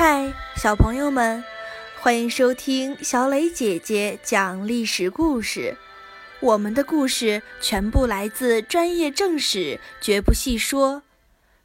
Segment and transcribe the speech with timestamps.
[0.00, 1.42] 嗨，小朋友们，
[2.00, 5.76] 欢迎收听小磊姐姐讲历史故事。
[6.38, 11.02] 我们的故事全部来自专业正史，绝不细说。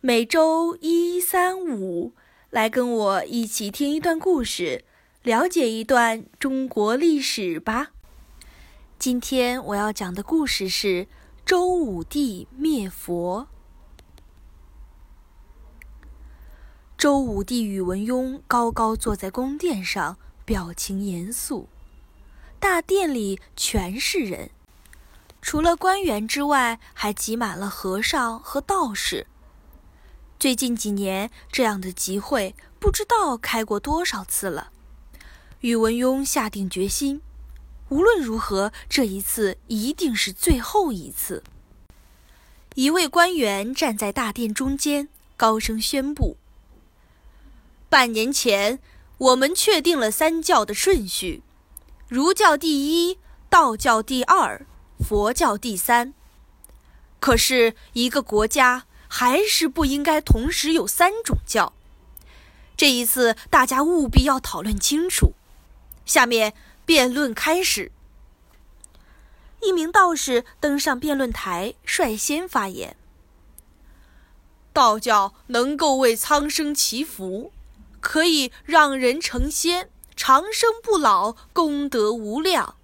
[0.00, 2.14] 每周一、三、五
[2.48, 4.86] 来跟我一起听一段故事，
[5.22, 7.90] 了解一段中国历史吧。
[8.98, 11.06] 今天我要讲的故事是
[11.44, 13.48] 周武帝灭佛。
[17.02, 21.68] 周武帝宇文邕高高坐在宫殿上，表情严肃。
[22.60, 24.50] 大殿里全是人，
[25.40, 29.26] 除了官员之外，还挤满了和尚和道士。
[30.38, 34.70] 最近几年，这样的集会不知道开过多少次了。
[35.62, 37.20] 宇文邕下定决心，
[37.88, 41.42] 无论如何，这一次一定是最后一次。
[42.76, 46.36] 一位官员站在大殿中间，高声宣布。
[47.92, 48.78] 半年前，
[49.18, 51.42] 我们确定了三教的顺序：
[52.08, 53.18] 儒教第一，
[53.50, 54.64] 道教第二，
[55.06, 56.14] 佛教第三。
[57.20, 61.74] 可是，一个国家还是不应该同时有三种教。
[62.78, 65.34] 这一次，大家务必要讨论清楚。
[66.06, 66.54] 下面，
[66.86, 67.92] 辩论开始。
[69.60, 72.96] 一名道士登上辩论台，率先发言
[74.72, 77.52] ：“道教能够为苍生祈福。”
[78.02, 82.74] 可以让人成仙，长生不老，功德无量；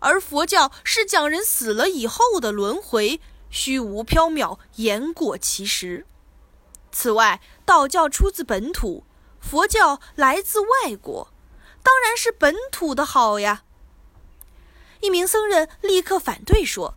[0.00, 6.06] 而佛教是讲人死了以后的轮回，虚无缥缈，言过其实。
[6.90, 9.04] 此外，道教出自本土，
[9.38, 11.32] 佛教来自外国，
[11.82, 13.62] 当然是本土的好呀。
[15.00, 16.94] 一名僧人立刻反对说：“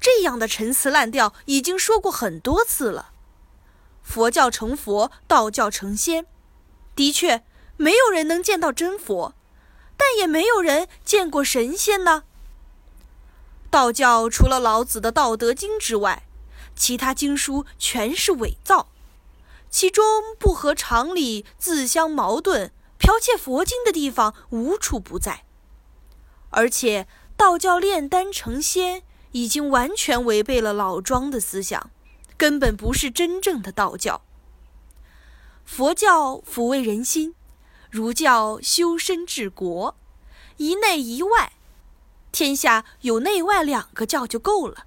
[0.00, 3.12] 这样的陈词滥调已经说过很多次了。”
[4.10, 6.26] 佛教成佛，道教成仙，
[6.96, 7.44] 的确
[7.76, 9.36] 没有人能见到真佛，
[9.96, 12.24] 但也没有人见过神仙呢。
[13.70, 16.24] 道教除了老子的《道德经》之外，
[16.74, 18.88] 其他经书全是伪造，
[19.70, 20.04] 其中
[20.40, 25.44] 不合常理、自相矛盾、剽窃佛经的地方无处不在。
[26.50, 27.06] 而且，
[27.36, 31.92] 道教炼丹成仙已经完全违背了老庄的思想。
[32.40, 34.22] 根本不是真正的道教。
[35.66, 37.34] 佛教抚慰人心，
[37.90, 39.94] 儒教修身治国，
[40.56, 41.52] 一内一外，
[42.32, 44.86] 天下有内外两个教就够了。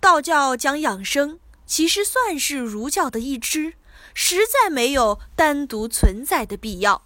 [0.00, 3.74] 道教讲养生，其实算是儒教的一支，
[4.14, 7.02] 实在没有单独存在的必要。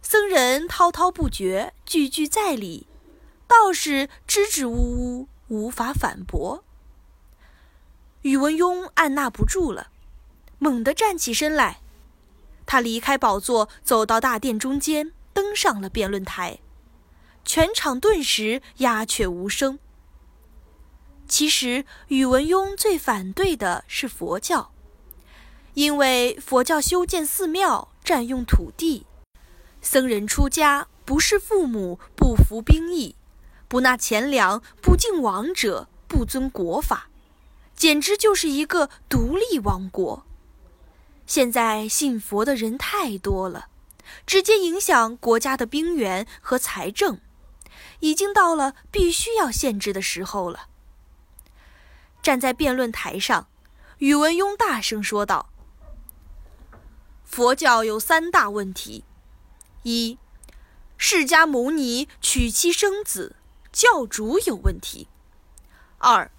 [0.00, 2.86] 僧人滔滔不绝，句句在理；
[3.48, 6.62] 道士支支吾吾，无法反驳。
[8.26, 9.86] 宇文邕按捺不住了，
[10.58, 11.78] 猛地站起身来。
[12.66, 16.58] 他离开宝座，走到大殿中间，登上了辩论台。
[17.44, 19.78] 全场顿时鸦雀无声。
[21.28, 24.72] 其实，宇文邕最反对的是佛教，
[25.74, 29.06] 因为佛教修建寺庙占用土地，
[29.80, 33.14] 僧人出家不是父母，不服兵役，
[33.68, 37.08] 不纳钱粮，不敬王者，不遵国法。
[37.76, 40.26] 简直就是一个独立王国。
[41.26, 43.68] 现在信佛的人太多了，
[44.26, 47.20] 直接影响国家的兵源和财政，
[48.00, 50.68] 已经到了必须要限制的时候了。
[52.22, 53.48] 站在辩论台上，
[53.98, 55.50] 宇文邕大声说道
[57.24, 59.04] ：“佛教有三大问题：
[59.82, 60.18] 一，
[60.96, 63.36] 释迦牟尼娶妻生子，
[63.72, 65.08] 教主有问题；
[65.98, 66.30] 二，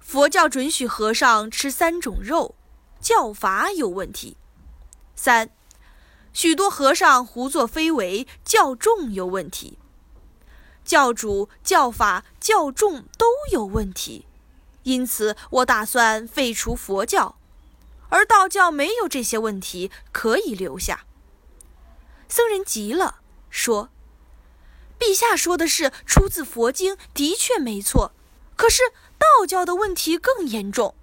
[0.00, 2.56] 佛教准许和尚吃三种肉，
[3.00, 4.36] 教法有问题。
[5.14, 5.50] 三，
[6.32, 9.78] 许多和尚胡作非为，教众有问题。
[10.84, 14.26] 教主、教法、教众都有问题，
[14.82, 17.36] 因此我打算废除佛教，
[18.08, 21.04] 而道教没有这些问题，可以留下。
[22.28, 23.20] 僧人急了，
[23.50, 23.90] 说
[24.98, 28.12] ：“陛下说的是出自佛经，的确没错，
[28.56, 28.82] 可是……”
[29.20, 30.94] 道教的问题更严重：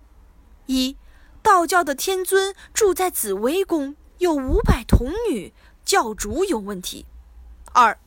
[0.65, 0.97] 一，
[1.43, 5.53] 道教的天尊住在紫微宫，有五百童女，
[5.85, 7.05] 教主有问题；
[7.73, 7.99] 二，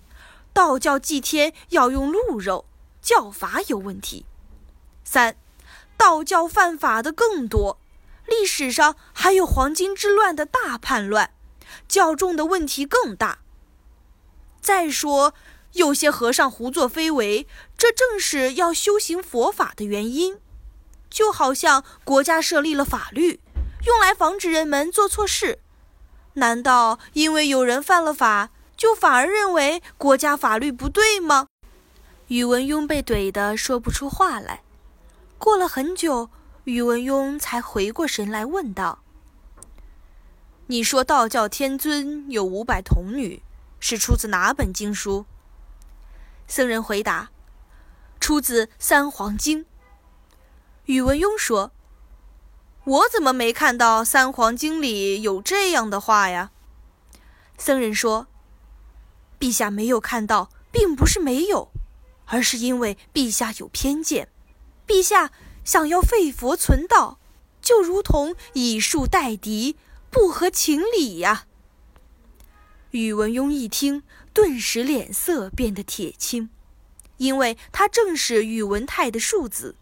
[0.52, 2.64] 道教祭天要用鹿肉，
[3.00, 4.24] 教法有问题；
[5.04, 5.36] 三，
[5.96, 7.78] 道教犯法的更多，
[8.26, 11.32] 历史上还有黄巾之乱的大叛乱，
[11.86, 13.38] 教众的问题更大。
[14.60, 15.32] 再说。
[15.74, 17.46] 有些和尚胡作非为，
[17.80, 20.38] 这正是要修行佛法的原因。
[21.08, 23.40] 就好像国家设立了法律，
[23.86, 25.60] 用来防止人们做错事，
[26.34, 31.46] 难道因为有人犯了法，就反而认为国家法律不对吗？
[32.28, 34.60] 宇文邕被怼得说不出话来。
[35.38, 36.28] 过了很久，
[36.64, 38.98] 宇文邕才回过神来，问道
[40.68, 43.42] ：“你说道教天尊有五百童女，
[43.80, 45.24] 是出自哪本经书？”
[46.46, 47.30] 僧人回答
[48.30, 49.64] ：“出自《三皇经》。”
[50.86, 51.72] 宇文邕说。
[52.84, 56.52] 我怎么没看到《三皇经》里有这样的话呀？
[57.58, 58.28] 僧人说
[59.40, 61.72] ：“陛下没有看到，并不是没有，
[62.26, 64.28] 而是因为陛下有偏见。
[64.86, 65.32] 陛下
[65.64, 67.18] 想要废佛存道，
[67.60, 69.76] 就如同以树待敌，
[70.08, 71.46] 不合情理呀。”
[72.92, 76.48] 宇文邕一听，顿时脸色变得铁青，
[77.20, 79.76] 因为他正是宇文泰的庶子。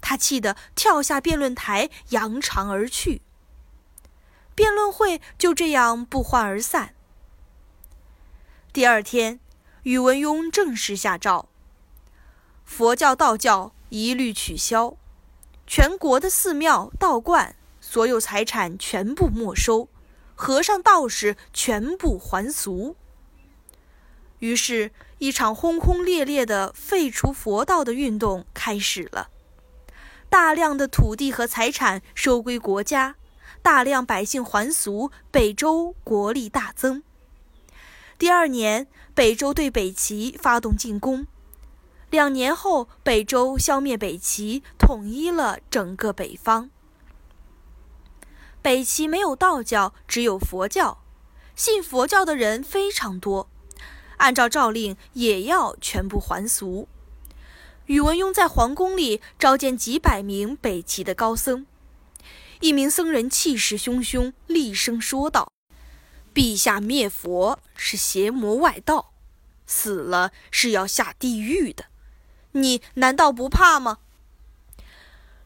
[0.00, 3.20] 他气得跳下辩论台，扬长而去。
[4.54, 6.94] 辩论会就这样不欢而散。
[8.72, 9.40] 第二天，
[9.82, 11.48] 宇文邕正式下诏：
[12.64, 14.96] 佛教、道教一律取消，
[15.66, 19.88] 全国的寺庙、道观所有财产全部没收，
[20.36, 22.94] 和尚、道士全部还俗。
[24.38, 24.90] 于是，
[25.22, 29.28] 一场轰轰烈烈的废除佛道的运动开始了。
[30.28, 33.14] 大量的土地和财产收归国家，
[33.62, 37.04] 大量百姓还俗，北周国力大增。
[38.18, 41.28] 第二年，北周对北齐发动进攻。
[42.10, 46.68] 两年后，北周消灭北齐，统一了整个北方。
[48.60, 50.98] 北齐没有道教，只有佛教，
[51.54, 53.48] 信佛教的人非常多，
[54.22, 56.88] 按照诏令也要全部还俗。
[57.86, 61.66] 宇文邕在皇宫里召见几百名北齐的高僧，
[62.60, 65.52] 一名僧人气势汹汹，厉声说道
[66.32, 69.12] ：“陛下灭佛是邪魔外道，
[69.66, 71.86] 死了是要下地狱的，
[72.52, 73.98] 你难道不怕吗？”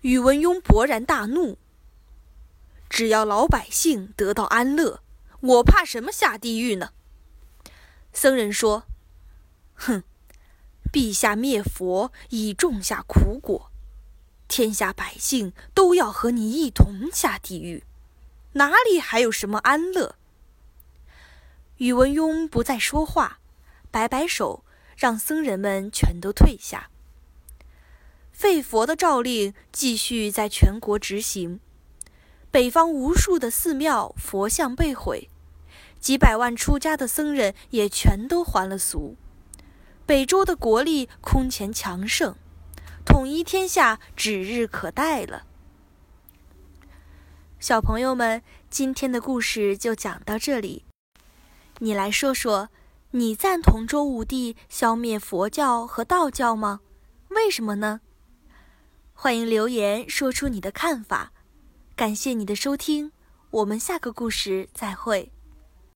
[0.02, 1.56] 宇文邕勃然大怒
[2.90, 5.00] ：“只要老百姓得到安乐，
[5.40, 6.90] 我怕什么下地狱呢？”
[8.16, 8.84] 僧人说
[9.76, 10.02] ：“哼。”
[10.90, 13.70] 陛下灭佛已种下苦果，
[14.48, 17.84] 天下百姓都要和你一同下地狱，
[18.52, 20.14] 哪里还有什么安乐？
[21.76, 23.40] 宇文邕不再说话，
[23.90, 24.64] 摆摆手，
[24.96, 26.88] 让僧人们全都退下。
[28.32, 31.60] 废佛的诏令继续在全国执行，
[32.50, 35.28] 北方无数的寺庙佛像被毁，
[36.00, 39.16] 几百万出家的僧人也全都还了俗。
[40.04, 42.36] 北周的国力空前强盛，
[43.04, 45.44] 统一天下指日可待了。
[47.58, 50.84] 小朋友们，今天的故事就讲到这里。
[51.78, 52.68] 你来说说，
[53.10, 56.80] 你赞同周武帝消灭佛教和道教吗？
[57.30, 58.00] 为什么呢？
[59.12, 61.32] 欢迎留言说出你的看法。
[61.96, 63.10] 感谢你的收听，
[63.50, 65.32] 我们下个故事再会。